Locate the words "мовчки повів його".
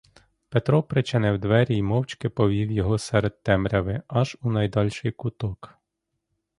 1.81-2.97